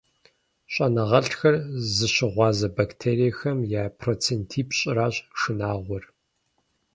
[0.73, 1.55] Щӏэныгъэлӏхэр
[1.95, 6.03] зыщыгъуазэ бактериехэм я процентипщӏыращ шынагъуэр.